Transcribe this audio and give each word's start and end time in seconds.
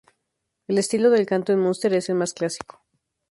El 0.67 0.79
estilo 0.79 1.11
del 1.11 1.27
canto 1.27 1.53
en 1.53 1.59
Munster 1.59 1.93
es 1.93 2.09
el 2.09 2.15
más 2.15 2.33
clásico. 2.33 2.81